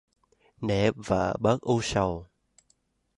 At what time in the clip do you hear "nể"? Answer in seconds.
0.61-0.91